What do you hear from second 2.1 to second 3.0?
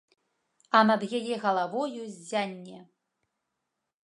ззянне.